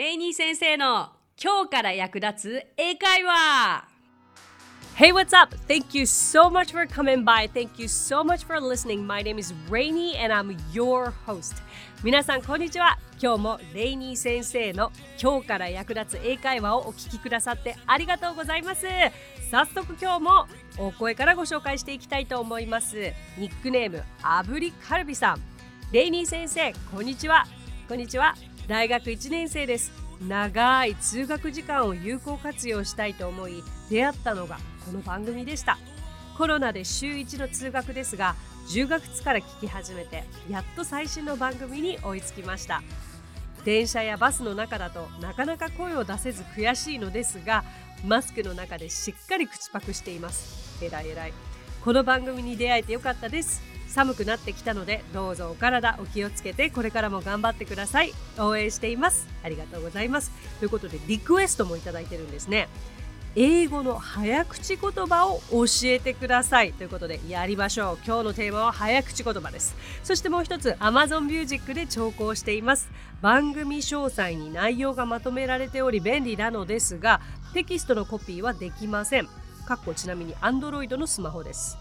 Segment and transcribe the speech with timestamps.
[0.00, 3.86] レイニー先生の今日から役立つ英会話
[4.96, 5.54] Hey, what's up?
[5.68, 7.50] Thank you so much for coming by.
[7.52, 9.06] Thank you so much for listening.
[9.06, 11.56] My name is Rainy and I'm your host.
[12.02, 12.98] 皆さん、こんにちは。
[13.22, 14.90] 今日もレイニー先生の
[15.22, 18.86] 今日から役立つ英会話をお聞きくださってありがとうございます。
[19.50, 20.46] 早速今日も
[20.78, 22.96] お声からご紹介していきたいと思います。
[23.36, 25.42] ニックネーム、アブリカルビさん。
[25.92, 27.44] レイニー先生、こんにちは。
[27.86, 28.34] こんにちは。
[28.70, 29.90] 大学1年生です。
[30.28, 35.76] 長い通学時間を有効活用したいと思い出会ったのがこの番組でした。
[36.38, 38.36] コロナで週1の通学ですが
[38.68, 42.80] 10月から聞き始めてやっと最新の番組に追いつきました。
[43.64, 47.64] 電車やバスの中だとなかなか声を出せず悔しいのですが
[48.06, 50.78] マスクの中でしっかり口パクしています。
[50.80, 51.32] えらいえらい。
[51.84, 53.69] この番組に出会えてよかったです。
[53.90, 58.12] 寒くなってきたのでどうぞお体お気をつけてこれからも頑張ってください。
[58.38, 59.28] 応援しています。
[59.42, 60.30] ありがとうございます。
[60.60, 62.68] ということでリクエストもいただいてるんですね。
[63.36, 66.72] 英語の早口言葉を教えてください。
[66.72, 67.98] ということでやりましょう。
[68.04, 69.76] 今日のテーマは早口言葉です。
[70.02, 72.88] そしてもう一つ Amazon Music で聴講しています。
[73.20, 77.20] 番組詳細に内容がまとめられており便利なのですが
[77.54, 79.28] テキストのコピーはできません。
[79.66, 81.76] かっこちなみに Android のスマホです。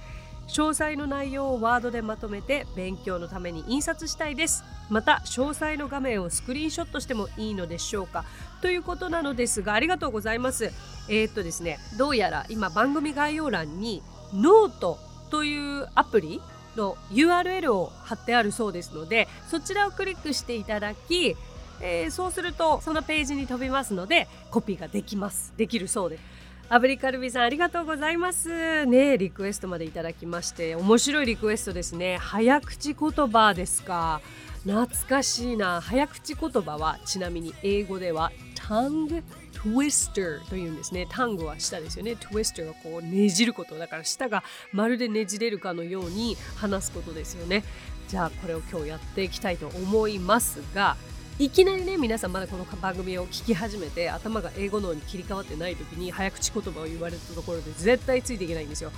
[0.49, 4.63] 詳細の内容をワードでまとめて勉強のために印刷したいです。
[4.89, 8.25] また詳細の画面をスクリーンショットしてもいいのでしょうか。
[8.61, 10.71] ということなのですがありがとうございます。
[11.07, 14.01] えー、っとですねどうやら今番組概要欄に
[14.33, 14.97] ノート
[15.29, 16.41] というアプリ
[16.75, 21.35] の URL を貼ってあるそうですのでそちらをクリックしていただき、
[21.81, 25.53] えー、そうするとそのページに飛びますのでコピーができます。
[25.57, 26.38] できるそうです。
[26.71, 34.21] アブリカルビさんありがとうございますねリクエストまでいただきまして面白いリクエストですね早口言葉ですか
[34.65, 41.05] 懐かしいな早口言葉はちなみに英語では tongue twister というんですね。
[41.09, 42.13] タングは舌ですよね。
[42.13, 43.75] twister はこうねじること。
[43.75, 47.63] だから舌がまるでねじれるかのように話すことですよね。
[48.07, 50.95] じゃあこれを今日やっていきたいと思いますが、
[51.39, 58.91] いきなりね皆さんまだこの番組を聞き始めて頭が英語脳に切り替わってない時に早口言葉を言われたところで絶対ついていけないんですよ。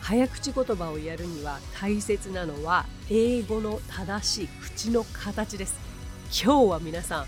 [0.00, 5.78] 早口言葉をやるには大切なのは英語の正しい口の形です。
[6.44, 7.20] 今日は皆さ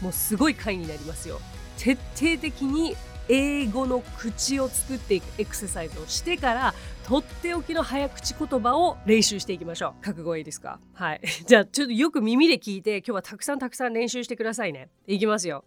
[0.00, 1.40] んもうすごい回になりますよ。
[1.76, 2.94] 徹底的に
[3.28, 6.74] 英語の口を作っていくエクササイズをしてから
[7.06, 10.04] とっておきの早口言葉を練習していきましょう。
[10.04, 10.78] 覚悟いいですか？
[10.94, 11.20] はい。
[11.46, 14.90] じゃあちょっとよく耳で聞いて今日はたくさんたくさん練習してくださいね。
[15.06, 15.64] いきますよ。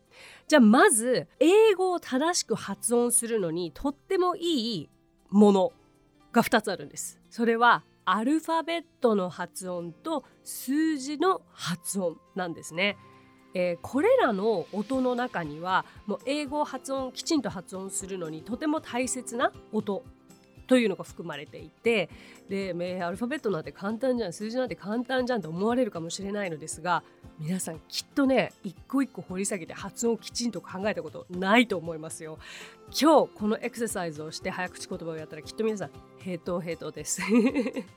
[0.48, 4.90] じゃあまず英語を正しく発音するのにとってもいい
[5.30, 5.74] もの
[6.32, 7.20] が2つあるんです。
[7.30, 12.98] それはアルファベットの発音と数字の発音なんですね。
[13.54, 20.04] えー、これらの音の中にはもう英語を発音きちんと発音するのにとても大切な音。
[20.70, 22.10] というのが含まれていて
[22.48, 27.04] でえアルファベットなんて簡単じゃん数字なんて簡単じゃんと思われるかもしれないのですが
[27.40, 32.38] 皆さんきっとね一個一個掘り下げて発音をきちんと考えたことないと思いますよ。
[32.90, 37.22] 今日このエクササイズをして早口言葉をやったらきっと皆さんヘトヘトです。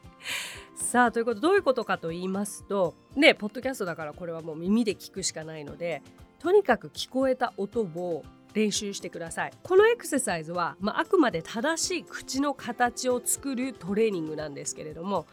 [0.74, 6.02] さあということどういうことかと言いますとねポッドキャストだからこれはもう耳で聞くしかないので
[6.38, 8.24] とにかく聞こえた音を
[8.54, 9.52] 練習してください。
[9.62, 15.26] このエクササイズは、まあ、あくまで正しい口の形を作るトレーニングなんですけれども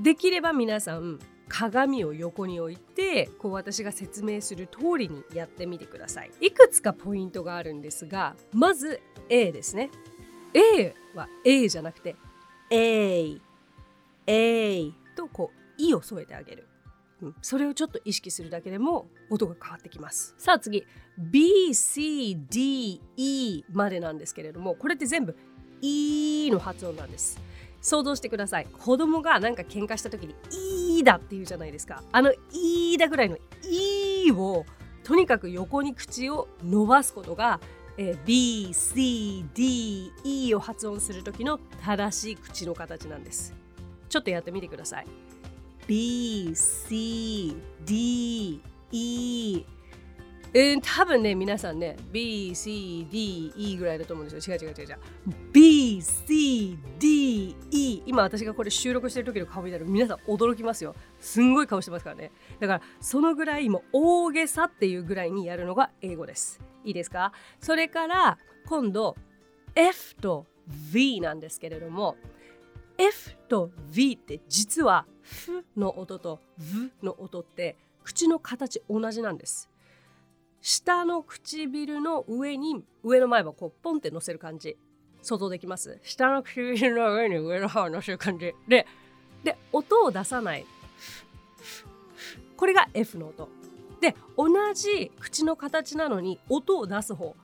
[0.00, 1.18] できれば皆さん
[1.48, 6.30] 鏡を横に置いてこう私が説明する通りにやってみてください。
[6.40, 9.90] いくつかポイントがあるんですがまず A ですね。
[10.54, 12.16] A は A じゃなくて
[12.70, 13.36] A
[14.26, 16.66] A とこう「い」を添えてあげる、
[17.42, 20.34] それをちょっと意識するだけでも音が変わってきます。
[20.38, 20.84] さあ次。
[21.18, 23.00] BCDE
[23.72, 25.36] までなんですけれどもこれって全部
[25.82, 27.38] 「E」の発音なんです。
[27.82, 28.66] 想像してください。
[28.66, 30.34] 子供がなんか喧嘩した時に
[30.96, 32.02] 「いいだ」って言うじゃないですか。
[32.12, 33.36] あの「いいだ」ぐらいの
[33.68, 34.64] 「いい」を
[35.04, 37.60] とにかく横に口を伸ばすことが
[37.98, 43.54] え、BCDE を発音する時の正しい口の形なんです。
[44.08, 45.06] ちょっとやってみてください。
[45.86, 48.60] B, C, D,
[48.92, 49.66] E
[50.54, 54.56] うん、多分ね、皆さんね、B, C, D, E ぐらいだと思うんですよ。
[54.56, 54.98] 違う違う違う違う。
[55.50, 60.94] B, C, D, E 今私がこれ収録してる時の顔見たら皆さん驚きますよ。
[61.20, 62.32] すんごい顔してますからね。
[62.60, 66.60] だからそのぐらいも大げさっていうぐらいにやるのが英語です。
[66.84, 67.32] いいですか？
[67.58, 68.36] それから
[68.66, 69.16] 今度
[69.74, 70.44] F と
[70.92, 72.16] V なんですけれども
[72.98, 79.68] F と V って実は F の音と V の音って口の形同じなんです。
[80.60, 84.76] 下の唇の上に上の前歯をこうポンって乗せる感じ。
[85.22, 86.00] 想像できます。
[86.02, 88.52] 下の唇の上に上の歯を乗せる感じ。
[88.68, 88.86] で
[89.44, 90.66] で音を出さない。
[92.56, 93.48] これが F の音。
[94.00, 97.36] で同じ口の形なのに音を出す方。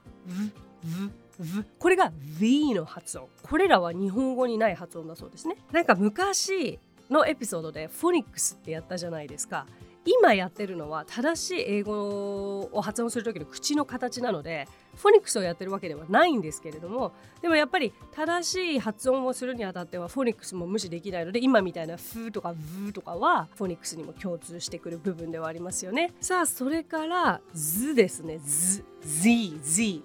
[1.77, 3.29] これが V の発音。
[3.43, 5.55] これらは日本語にない発音だそうですね。
[5.71, 9.65] なんか昔のエピソードでフォニックスってやったじゃないですか。
[10.05, 17.11] 今やってるのは正しい英語を発音する時の口の形なのでフォニックスをやってるわけではないんですけれども
[17.41, 26.13] でもやっぱり正しい発音をするにあたってはフォニックスも無視できないので今みたいなフとかブーとかはフォニックスにも共通してくる部分ではありますよね。
[26.21, 28.39] さあそれから図ですね。
[28.39, 30.01] 図 Z Z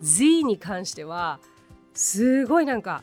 [0.00, 1.40] Z に関しては
[1.94, 3.02] すごいなんか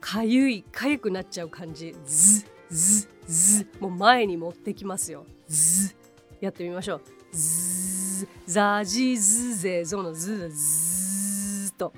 [0.00, 1.96] かゆいかゆくなっちゃう感じ。
[2.04, 5.26] ズズズもう前に持ってきますよ。
[5.46, 5.94] ズ
[6.40, 7.02] やってみましょう。
[7.36, 11.92] ズザジズゼゾのズズと。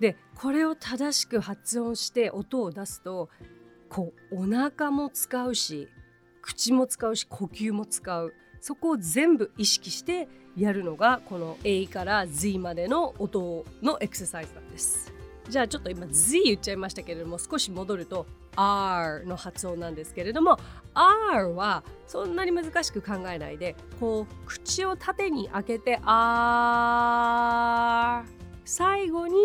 [0.00, 3.28] でこれを正しく発音して音を出すと
[3.88, 5.88] こうお腹も使うし
[6.40, 8.34] 口も使うし呼吸も使う。
[8.60, 10.26] そこを全部意識して
[10.56, 15.12] やるのがこの A から Z までの音のエクササイズなんです。
[15.48, 18.26] じゃあちょっと今 Z 言っちゃいましたけれども少し戻ると
[18.60, 20.58] R の発音なんですけれども
[20.94, 28.24] R はそんなに難しく考えないでこう口を縦に開けて R
[28.64, 29.36] 最後に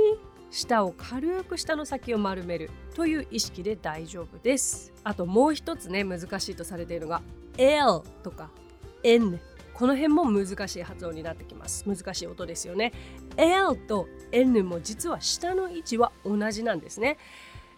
[0.50, 4.94] 舌を軽く下の先を丸めるという意識で大丈夫です。
[5.04, 7.21] あともう一つね難しいとされているのが
[7.57, 8.50] L とか
[9.04, 9.39] N
[9.74, 11.83] この辺も難しい発音になってきます。
[11.88, 12.94] 難しい音ですよね。
[13.38, 17.18] L と N も実は下の位置は同じなんですね、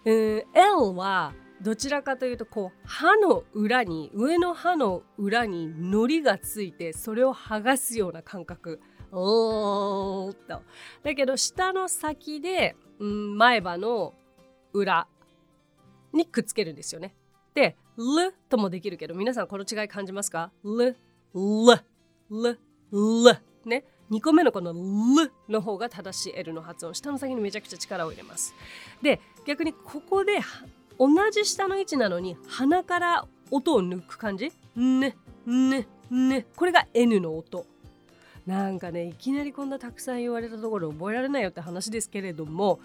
[0.06, 8.81] うん、L はどちらかというとこう歯の裏に上の歯の裏に糊がついてそれを剥がすような感覚。
[9.12, 10.62] おーっと。
[11.04, 14.13] だけど下の先で、うん、前歯の
[14.74, 15.07] 裏
[16.13, 17.16] にくっつけるんですよね。
[17.54, 20.96] で「ル」ともできるけど皆さんこの違い感じますか「ル」
[21.34, 21.80] 「ル」
[22.30, 22.60] 「ル」
[22.92, 23.86] 「ル」ね。
[24.12, 24.72] 2個目のこの
[25.18, 26.94] 「ル」の方が正しい L の発音。
[26.94, 28.54] 下の先にめちゃくちゃ力を入れます。
[29.02, 30.39] で逆にここで
[31.00, 37.65] 同じ下の位置なのに鼻から音を抜く感じ「ね」「ね」「ね」これが N の音。
[38.45, 42.80] なんかねいきなりこんなたくさん言われたところ覚えられないよって話ですけれども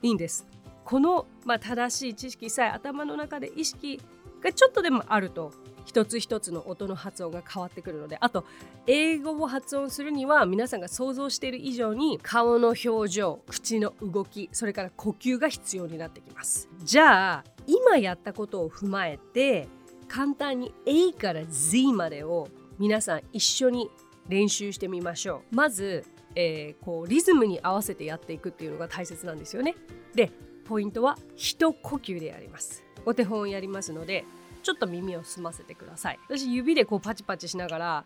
[0.00, 0.46] いいんです。
[0.84, 4.00] この、まあ、正しい知識さえ頭の中で意識
[4.40, 5.52] がちょっとでもあると
[5.84, 8.44] 一つ一つの音の発音が変わってくるのであと
[8.86, 16.68] 英語を発音するには皆さんが想像している以上に顔の表情口の動きそれから呼吸が必要になってきます。
[16.82, 19.68] じゃあ今やったことを踏まえて
[20.08, 22.48] 簡単に A から Z までを
[22.78, 23.90] 皆さん一緒に
[24.28, 25.56] 練習してみましょう。
[25.56, 29.74] まず、えー、こうリズムに合わせてやっていくっていうのが大切なんですよね。
[30.14, 30.30] で
[30.64, 32.84] ポイントは一呼吸でやります。
[33.04, 34.24] お手本をやりますので
[34.62, 36.18] ちょっと耳を澄ませてください。
[36.28, 38.04] 私指でこうパチパチしながら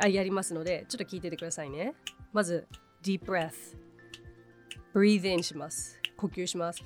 [0.00, 1.94] あやりますのでちょっと聞いててくださいね。
[2.32, 2.66] まず
[3.02, 3.52] deep breath
[4.94, 6.00] breathe in します。
[6.16, 6.82] 呼吸します。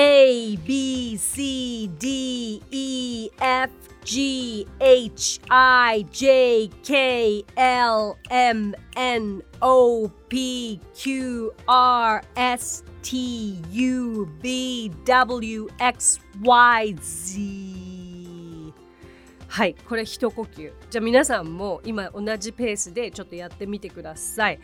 [0.00, 3.70] A B C D E F
[4.04, 14.28] G H I J K L M N O P Q R S T U
[14.40, 18.72] V W X Y Z.
[19.48, 20.72] はいこれ一呼吸。
[20.90, 24.60] じゃあ皆さんも今同じペースでちょっとやってみてください。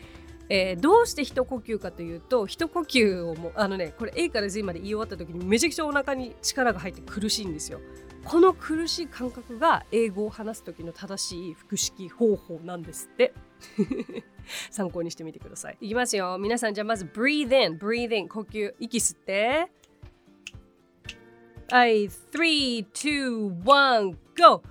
[0.49, 7.81] えー、どうして一呼吸かというと一呼吸をもあのねこれ A から Z まで言い終わった時にめちゃくちゃお腹に力が入って苦しいんですよ。
[8.25, 13.35] この苦しい感覚が英語を話す時の正しい腹式方法なんですって。
[14.71, 15.79] 参考にしてみてください。
[15.81, 16.39] いきますよ。
[16.39, 19.71] 皆さんじゃあまず breathe in breathe in 呼吸息吸って。
[21.71, 22.07] はい。
[22.07, 24.63] 3 2 1 go!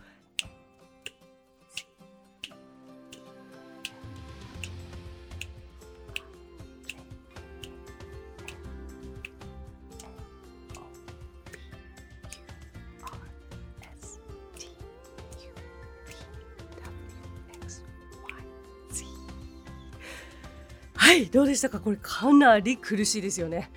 [21.03, 21.81] はいどうでしたか？
[21.81, 23.69] これかなり苦しいですよね。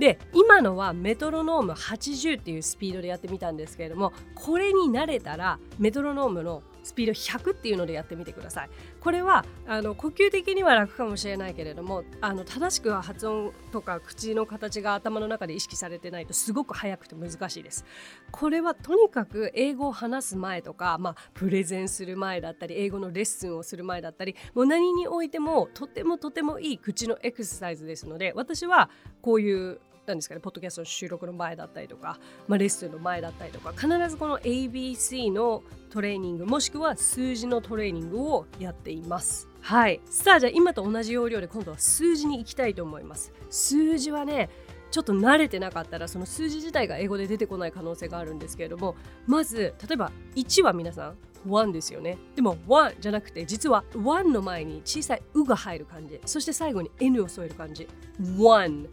[0.00, 8.70] で今のはメトロノーム80っていうスピードでやってみたんですけれどもこれに慣れたらメトロノームのスピード100っていうのでやってみてください。
[9.00, 17.84] これはあの呼吸的には楽かもしれないけれどもあの正しくは発音とか口の形が頭の中で意識されてないとすごく速くて難しいです。
[18.30, 32.18] これはとにかく英語を話す前とか、まあ、プレゼンする前だったり英語のレッスンをする前だったりもう何においてもとてもとてもいい口のエクササイズですので私はこういうなんですかね、ポッドキャストの収録の前だったりとか、
[32.48, 39.48] まあ、レッスンの前だったりとか、必ずこの ABC のトレーニング、もしくは数字のトレーニングをやっています。
[39.60, 40.00] はい。
[40.06, 43.32] さあ、じゃあ今と同じ要領で今度は数字に行きたいと思います。
[43.48, 44.50] 数字はね、
[44.90, 48.94] ちょっと慣れてなかったらその数字自体が英語で出てこない可能性があるんですけれども
[49.26, 51.16] まず例えば1は皆さん
[51.48, 57.88] 1ですよねでも1じゃなくて実は1の前に小さい「う」が入る感じそして最後に「N」を添える感じ
[58.20, 58.86] 1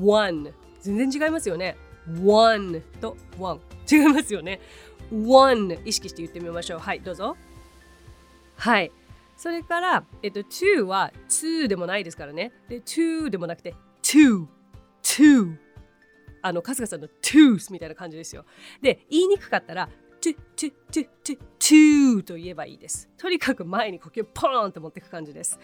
[0.00, 1.76] one 全然違いますよね。
[2.24, 4.60] one と one 違いますよね。
[5.10, 6.78] one 意識して言ってみましょう。
[6.78, 7.36] はいどうぞ。
[8.56, 8.92] はい。
[9.36, 12.52] それから、えっと、to は to でもないですからね。
[12.68, 14.46] で to でもなくて two
[15.02, 15.56] to
[16.42, 18.44] あの春日さんの tooth みたいな感じですよ。
[18.80, 19.88] で言いにくかったら
[20.20, 23.08] to to to to to と言えばいいです。
[23.16, 25.58] とにかく前に呼吸ポーンと持っていく感じです、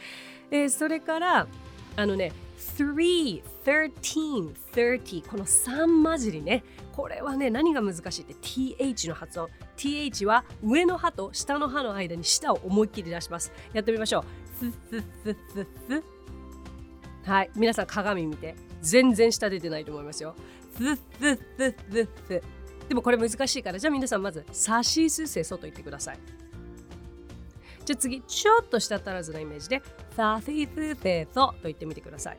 [0.51, 1.47] えー、それから
[1.97, 6.65] あのね3、13、30この3混じりね。
[6.93, 9.49] これはね何が難しいって th の発音。
[9.77, 13.53] th は上の歯と下の歯の間に舌を思いっきり出します。
[13.73, 14.25] やってみましょう。
[14.59, 18.55] スススススはい皆さん鏡見て。
[18.85, 20.35] 全然舌出てないと思いますよ。
[20.77, 21.01] スス
[21.57, 22.43] ススス
[22.89, 26.19] でもこれ難しいからじゃあ皆さんまずさしすせそと言ってください。
[27.85, 29.83] じゃあ次ちょっとした足らずなイメージで。
[30.17, 32.39] さしすせそと言ってみてください。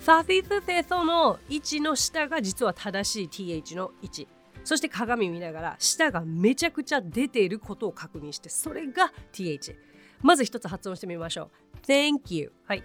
[0.00, 4.28] サフィスセソの位置の下が実は正しい th の位置。
[4.62, 9.76] そして鏡見ながら舌がめちゃくちゃ出ていることを確認してそれが th
[10.22, 11.86] まず一つ発音してみましょう。
[11.86, 12.82] Thank you はい。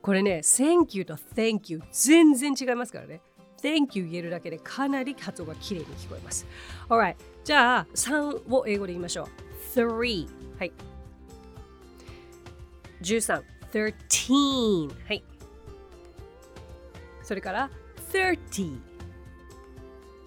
[0.00, 3.20] これね Thank you と Thank you 全然違いますからね。
[3.62, 6.46] Thank you 言えるだけでかなり発音が綺麗に聞こえます。
[6.88, 9.51] Alright じゃあ3を英語で言いましょう。
[9.74, 10.72] 3はい。
[13.00, 15.24] 13 13はい。
[17.22, 17.70] それから
[18.12, 18.78] 30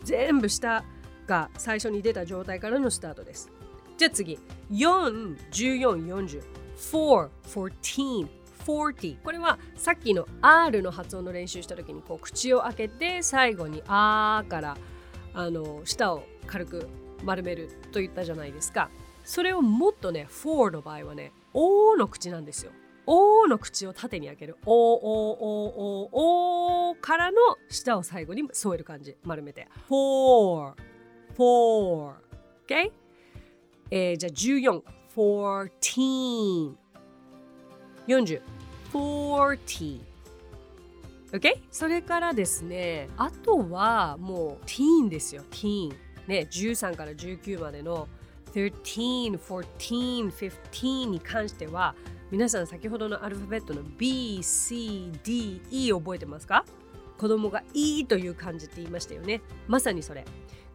[0.03, 0.83] 全部下
[1.27, 3.51] が最初に出た状態からのスタートです。
[3.97, 4.39] じゃあ次。
[4.71, 6.43] 4、14、40
[6.77, 8.27] 4、14
[8.65, 14.77] 40これはさっきの R の発音の練習した時にこう口を開けて最後に「あ」から
[15.35, 16.87] あの舌を軽く
[17.23, 18.89] 丸めると言ったじゃないですか。
[19.25, 22.71] それをもっとね4の場合はね「O」の口なんですよ
[23.07, 24.57] おの口を縦に開ける。
[24.65, 24.95] おお
[25.35, 27.37] おおおからの
[27.69, 29.15] 下を最後に添える感じ。
[29.23, 29.67] 丸めて。
[29.87, 30.73] for
[31.35, 32.15] for
[32.67, 32.91] OK?
[33.91, 34.81] えー、じゃあ 14.
[35.15, 36.75] fourteen.
[38.07, 38.41] 40.
[38.91, 40.01] forty.
[41.31, 41.61] OK?
[41.69, 45.43] それからですね、あとはもうティーンですよ。
[45.51, 45.95] ティーン。
[46.27, 48.07] ね、13から19までの
[48.55, 51.93] 13, 14, 15に関しては
[52.31, 56.63] 皆さん先ほどのアルファベットの B, C, D, E 覚えてますか？
[57.17, 59.41] 子供が E という感じって言いましたよね。
[59.67, 60.23] まさにそれ。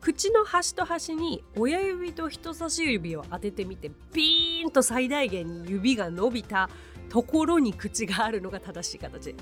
[0.01, 6.71] 口の端と端に親指と人差し指を当ててみてビーンと最大限に指が伸びた
[7.09, 9.35] ところに口があるのが正しい形。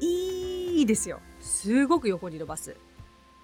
[0.00, 1.20] いいですよ。
[1.40, 2.76] すごく横に伸ばす。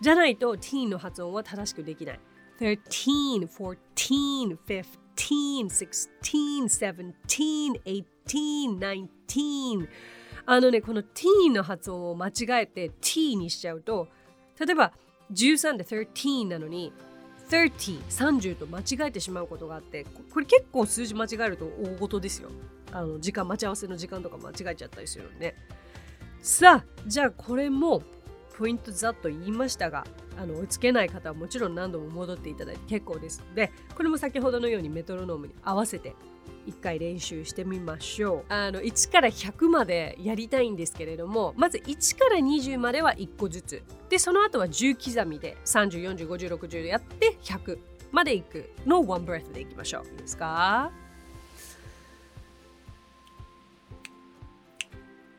[0.00, 2.20] じゃないと t の発音は正しくできない。
[2.60, 4.84] 13, 14, 15
[5.16, 8.04] 16, 17, 18,
[8.78, 9.88] 19
[10.46, 14.08] あのねこの t の発音を間違えて t にしちゃうと
[14.58, 14.92] 例えば
[15.32, 16.92] 13で13なのに
[17.48, 22.50] 30、30と間違えてしまうことがあってこれ結構数字間違えると大事ですよ。
[22.92, 25.56] あの時間待ち合わせの時間とか間違えちゃったりするんで
[26.40, 28.02] さあじゃあこれも
[28.56, 30.04] ポイントざっと言いましたが
[30.38, 33.42] あの追いつけない方はもちろん何度も戻っていただいて結構です。
[33.48, 36.14] のでこれも先ほどのようにメトロノームに合わせて
[36.66, 38.52] 1回練習してみましょう。
[38.52, 43.82] あの1から100までやりたいんですけれどもまず1から20までは1個ずつ。
[44.08, 47.78] でその後は10刻みで30405060でやって100
[48.12, 50.04] までいくのワンブレスでいきましょう。
[50.06, 51.03] いいですか？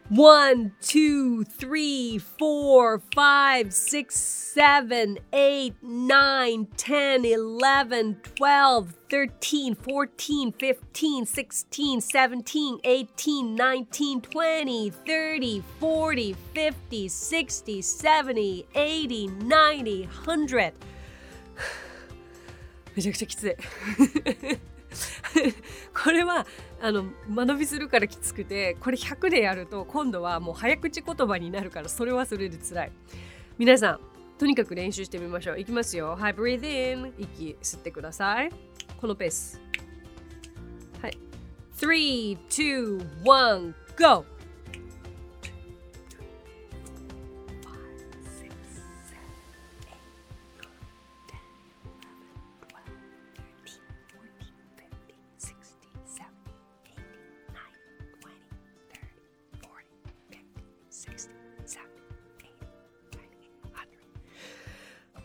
[0.09, 11.25] One, two, three, four, five, six, seven, eight, nine, ten, eleven, twelve, thirteen, fourteen, fifteen,
[11.25, 20.73] sixteen, seventeen, eighteen, nineteen, twenty, thirty, forty, fifty, sixty, seventy, eighty, ninety, hundred.
[22.95, 23.55] めちゃくちゃきつい
[26.03, 26.45] これは
[26.81, 32.91] あの間延びするからきつくてこれ100でやると今度はもう早口言葉になるからそれはそれで辛い。
[33.57, 33.99] 皆さん
[34.37, 35.59] とにかく練習してみましょう。
[35.59, 36.15] いきますよ。
[36.15, 38.49] はい breathe in 息吸ってください。
[38.99, 39.61] このペース。
[41.01, 41.17] はい。
[41.77, 44.34] 3, 2, 1, go!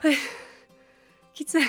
[1.35, 1.62] きつい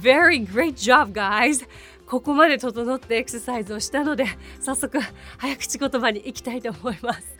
[0.00, 1.66] Very great job, guys!
[2.06, 4.24] ここまで整ってエクササイズをしたので
[4.60, 4.98] 早速
[5.36, 7.37] 早口言葉に行きたいと思います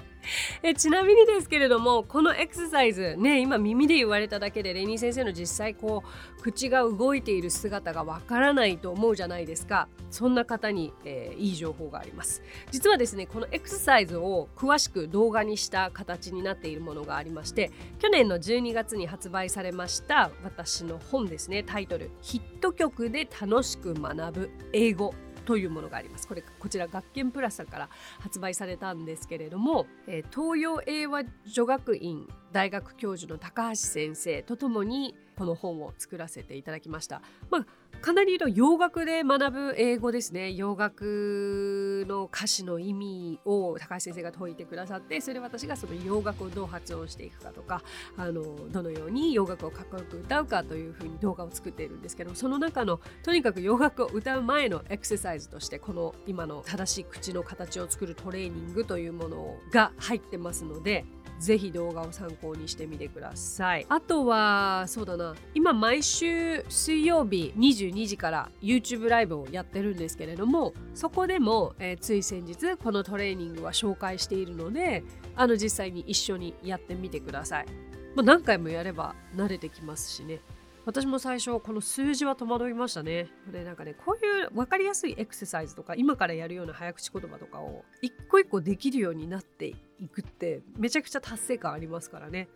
[0.62, 6.02] えちなみにですけれどもこのエクササイズね今耳で言われただけでレニー先生の実際こ
[6.38, 9.88] う口が動いている姿がわからないと思うじゃないですか。
[10.10, 12.42] そんな方に、えー、いい情報があります。
[12.70, 25.14] 実はですねこのエクササイズを詳しく動画にした形になっているものがありまして去年の12月に発売されました私の本ですねタイトル「ヒット曲で楽しく学ぶ英語」
[25.48, 26.28] というものがあります。
[26.28, 27.88] これこちら学研プラスさんから
[28.20, 37.22] 発売されたんですけれども、え、東洋英和女学院大学教授の高橋先生とともにこの本を作らせていただきました。
[37.50, 37.66] まあ
[38.00, 47.82] かなりの洋楽で学ぶ英語ですね洋楽の歌詞の意味を高橋先生が説いてくださってそれ私がその洋楽をどう発音していくかとか
[48.16, 61.04] あのどのように洋楽をかっこよく歌うかというふうに動画を作っているんですけどその中のとにかく洋楽を歌う前のエクササイズとしてこの今の正しい口の形を作るトレーニングというものが入ってますので
[61.38, 63.86] ぜひ動画を参考にしてみてください。
[63.88, 75.04] あとは、そうだな、今毎週水曜日22時から YouTube ライブをやってるんですけれども、そこでも、えー、つい先日このトレーニングは紹介しているので、
[75.36, 77.66] あの実際に一緒にやってみてください。
[78.14, 80.40] まあ、何回もやれば慣れてきますしね。
[80.88, 83.28] 私も最初この数字は戸惑いましたね。
[83.52, 89.74] でなんかねこういう分かりやすいエクササイズとか今からやるような早口言葉とかを一個一個できるようになってい
[90.10, 92.48] くってめちゃくちゃ達成感ありますからね。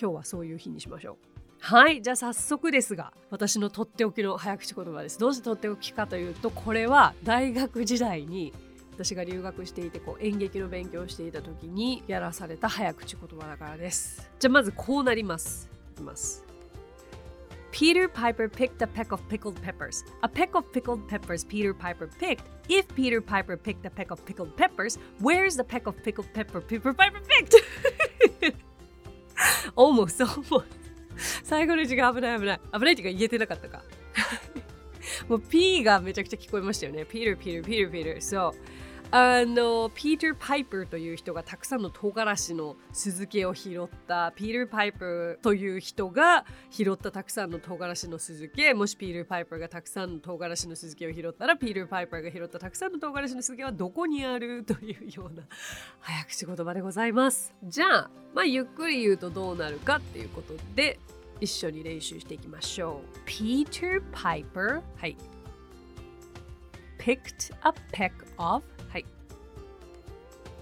[0.00, 1.16] 今日はそういう日にしましょう。
[1.58, 5.18] はいじゃあ早速ですが私のとっておきの早口言葉です。
[5.18, 8.52] どうしてとっておきかというとこれは大学時代に
[8.94, 14.30] 私が留学していてこう演劇の勉強をしていた時にやらされた早口言葉だからです。
[14.38, 15.68] じゃあまずこうなります。
[15.94, 16.49] いきます。
[17.71, 20.03] Peter Piper picked a peck of pickled peppers.
[20.23, 22.43] A peck of pickled peppers Peter Piper picked.
[22.69, 26.61] If Peter Piper picked a peck of pickled peppers, where's the peck of pickled pepper
[26.61, 27.55] Peter Piper picked?
[29.75, 30.65] almost, almost.
[31.43, 32.59] 最後の字が危ない危ない。
[32.73, 33.83] 危ないっていうか言えてなかったか。
[35.27, 37.03] もう P がめちゃくちゃ聞こえましたよね。
[37.03, 38.21] Peter, Peter, Peter, Peter.
[38.21, 38.53] そう。
[39.12, 44.30] あのピーター・パイパーという人がたくさんの唐辛子の酢漬けを拾った。
[44.36, 48.72] ピーター・パイパーという人が拾ったたくさんの唐辛子の酢漬け。
[48.72, 55.42] もしピーター・パイパーがたくさんの唐辛子の酢漬けを拾ったらピーター・パイパーが拾ったたくさんの唐辛子の酢漬けはどこにあるというような
[55.98, 57.52] 早口言葉でございます。
[57.64, 61.00] じゃあまあゆっくり言うとどうなるかっていうことで
[61.40, 63.28] 一緒に練習していきましょう。
[63.28, 65.16] Peter Piper はい。
[66.98, 68.62] Picked a peck of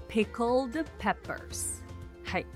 [0.09, 1.83] pickled peppers
[2.25, 2.47] はい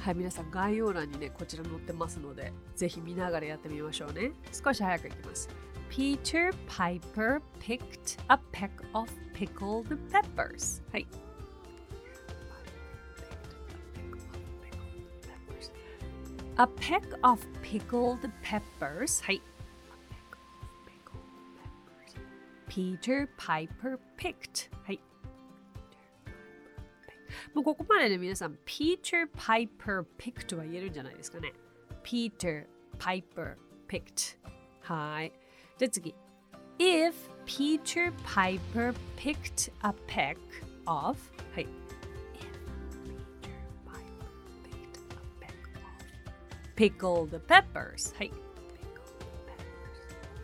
[0.00, 5.48] はい皆さん概要欄にねこちら載ってますのでぜひ見ながらやってみましょうね少し早くいきます
[5.90, 11.06] Peter Piper picked a peck of pickled peppers はい
[16.58, 19.40] A peck of pickled peppers はい
[22.68, 24.71] Peter Piper picked
[27.53, 31.53] もうここまでで皆さん、Peter Piper picked は言えるんじゃないですかね。
[32.03, 32.65] Peter
[32.97, 33.55] Piper
[33.87, 34.37] picked。
[34.81, 35.31] はい。
[35.77, 36.15] じゃあ次。
[36.79, 37.13] If
[37.45, 40.37] Peter Piper picked a peck
[40.85, 41.17] of
[41.53, 41.67] はい。
[46.75, 48.31] pickled peppers はい。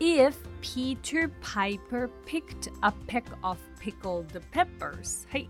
[0.00, 5.48] If Peter Piper picked a peck of pickled peppers はい。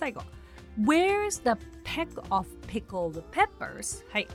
[0.00, 0.22] 最後。
[0.78, 4.02] Where's the peck of pickled peppers?
[4.10, 4.26] はい。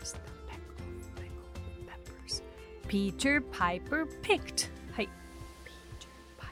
[0.00, 0.18] Where's the
[0.48, 2.42] peck of pickled peppers?
[2.88, 4.70] Peter Piper picked.
[4.92, 5.08] はい。
[5.64, 6.48] Peter Piper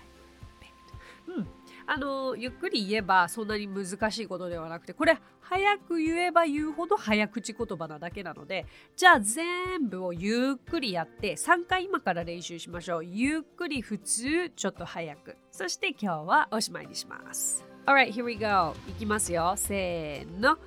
[0.61, 1.38] picked.
[1.38, 1.49] うん。
[1.87, 8.64] あのゆっくり言えばそんなに難しいことではなくてこれ早く言えば言うほど早口言葉なだけなので
[8.95, 13.05] じゃあ全部をゆっくりやって3回今から練習しましょう。
[13.05, 15.37] ゆっくり普通ちょっと早く。
[15.51, 17.69] そして今日はおしまいにします。
[17.89, 20.58] Alright here we go いきますよせーの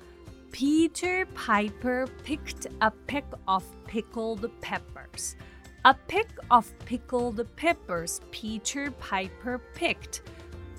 [0.51, 5.35] Peter Piper picked a peck of pickled peppers
[5.83, 10.23] A peck of pickled peppers Peter Piper picked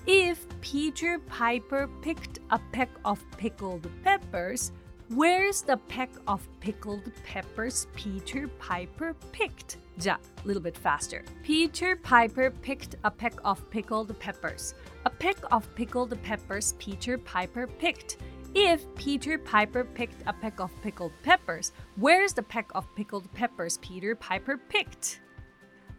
[0.07, 4.73] If Peter Piper picked a peck of pickled peppers,
[5.09, 9.79] where's the peck of pickled peppers Peter Piper picked?
[9.99, 11.23] じゃあ、a little bit faster.
[11.43, 14.75] Peter Piper picked a peck of pickled peppers.
[15.06, 18.18] A peck of pickled peppers Peter Piper picked.
[18.56, 23.78] If Peter Piper picked a peck of pickled peppers, where's the peck of pickled peppers
[23.78, 25.22] Peter Piper picked?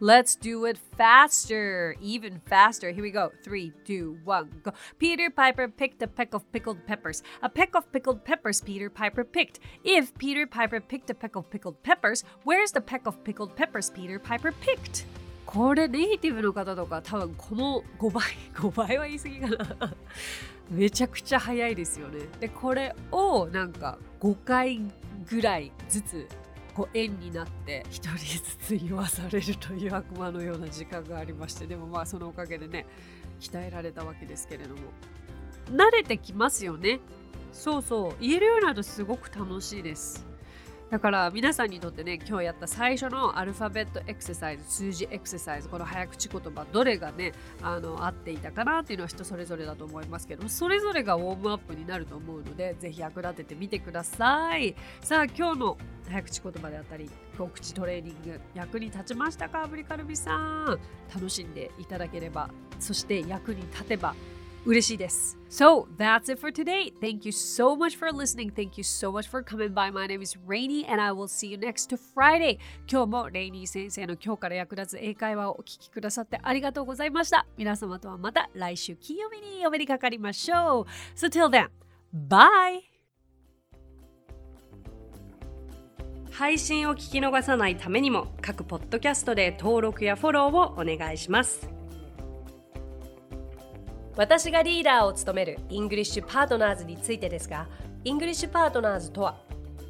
[0.00, 2.90] Let's do it faster, even faster.
[2.90, 3.30] Here we go.
[3.44, 4.72] Three, two, one, go.
[4.98, 7.22] Peter Piper picked a peck of pickled peppers.
[7.42, 9.60] A peck of pickled peppers Peter Piper picked.
[9.84, 13.88] If Peter Piper picked a peck of pickled peppers, where's the peck of pickled peppers
[13.88, 15.06] Peter Piper picked?
[15.56, 19.94] これネイティブの方とか多分この5倍 5倍は言い過ぎかな。
[20.70, 22.26] めちゃくちゃ早いですよね。
[22.40, 24.80] でこれをなんか5回
[25.26, 26.28] ぐらいずつ
[26.74, 32.84] こう円になって一人ずつ言わされるという悪魔のような時間がありましてでもまあそのおかげでね
[33.40, 34.82] 鍛えられたわけですけれども。
[35.70, 37.00] 慣れてきますよね。
[37.52, 38.14] そうそう。
[38.20, 40.26] 言えるようになるとすごく楽しいです。
[40.90, 54.76] だから皆さんにとってね今日やった最初のアルファベットエクササイズ数字エクササイズこの早口言葉どれがねあの合っていたかなっていうのは人それぞれだと思いますけどそれぞれがウォームアップになると思うのでぜひ役立ててみてください。
[55.00, 60.78] さあ今日の早口言葉であったりお口トレーニング役に立ちましたかブリカルビさん。
[61.12, 64.14] 楽しんでいただければそして役に立てば
[64.66, 65.38] 嬉しいです。
[65.48, 66.92] So, that's it for today.
[67.00, 68.52] Thank you so much for listening.
[68.52, 69.92] Thank you so much for coming by.
[69.92, 72.58] My name is Rainy and I will see you next Friday.
[72.90, 77.46] 今日もレイニー先生の今日から役立つ英会話をお聞きくださってありがとうございました。
[77.56, 80.86] 皆様とはまた来週金曜日にお目にかかりましょう。
[81.16, 81.68] So, till then,
[82.28, 82.80] bye!
[86.32, 91.75] 配信を聞き逃さないためにも各ポッドキャストで登録やフォローをお願いします。
[94.16, 97.68] 私がリーダーを務めるイングリッシュパートナーズについてですが、
[98.02, 99.36] イングリッシュパートナーズとは、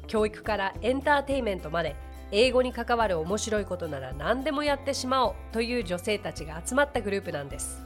[0.07, 1.95] 教育からエンターテイメントまで、
[2.33, 7.81] 英語に関わる面白いことなら何でもやってしまおうという女性たちが集まったグループなんです。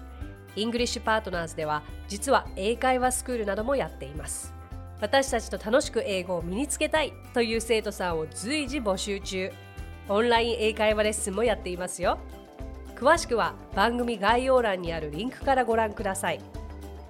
[0.56, 4.52] イングリッシュパートナーズでは、実は英会話スクールなどもやっています。
[5.00, 9.52] 私たちと楽しく英語を身につけたいという生徒さんを随時募集中。
[10.10, 12.18] オンライン英会話レッスンもやっていますよ。
[13.02, 16.40] 詳しくは番組概要欄にあるリンクからご覧ください。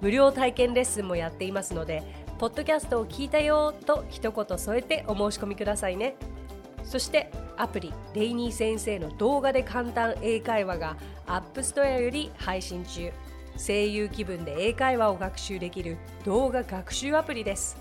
[0.00, 2.02] 無料体験レッスンもやっていますので
[2.38, 6.14] ポッドキャストを聞いたよと一言添えてお申し込みくださいね。
[6.82, 10.96] そしてアプリレイニー先生の動画で簡単英会話が
[11.26, 13.12] App Store より配信中。
[13.58, 17.76] 声優気分で英会話を学習できる動画学習アプリです。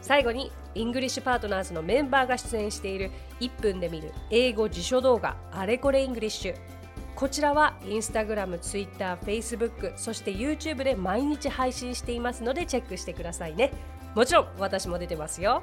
[0.00, 3.10] 最後にイングリッシュパートナーズのメンバーが出演している
[3.40, 6.81] 1分で見る英語辞書動画あれこれイングリッシュ
[7.14, 13.72] こちらはインスタグラム、ツイッター、フェイスブック、そして YouTube で毎日配信していますのでチェックしてくださいね。
[14.14, 15.62] もちろん私も出てますよ。